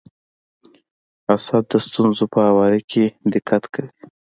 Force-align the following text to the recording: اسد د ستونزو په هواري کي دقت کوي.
اسد 1.35 1.63
د 1.71 1.73
ستونزو 1.87 2.25
په 2.33 2.39
هواري 2.47 2.81
کي 2.91 3.05
دقت 3.33 3.63
کوي. 3.73 3.91